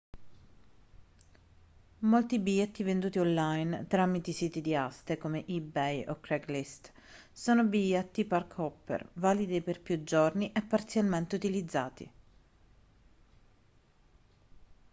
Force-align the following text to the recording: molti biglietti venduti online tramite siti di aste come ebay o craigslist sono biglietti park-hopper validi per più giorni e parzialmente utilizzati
molti 1.99 2.39
biglietti 2.39 2.81
venduti 2.81 3.19
online 3.19 3.85
tramite 3.85 4.31
siti 4.31 4.59
di 4.59 4.73
aste 4.75 5.19
come 5.19 5.45
ebay 5.45 6.05
o 6.07 6.19
craigslist 6.19 6.91
sono 7.31 7.63
biglietti 7.65 8.25
park-hopper 8.25 9.09
validi 9.13 9.61
per 9.61 9.79
più 9.79 10.03
giorni 10.03 10.51
e 10.53 10.61
parzialmente 10.63 11.35
utilizzati 11.35 12.11